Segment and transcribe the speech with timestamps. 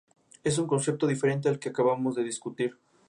[0.43, 2.79] Es un concepto diferente al que acabamos de discutir.